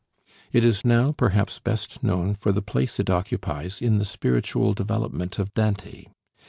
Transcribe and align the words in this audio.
It 0.51 0.63
is 0.63 0.83
now 0.83 1.11
perhaps 1.11 1.59
best 1.59 2.01
known 2.01 2.33
for 2.33 2.51
the 2.51 2.63
place 2.63 2.99
it 2.99 3.07
occupies 3.11 3.83
in 3.83 3.99
the 3.99 4.05
spiritual 4.05 4.73
development 4.73 5.37
of 5.37 5.53
Dante. 5.53 6.05